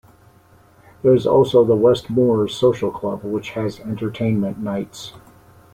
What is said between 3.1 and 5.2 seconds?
which has entertainment nights.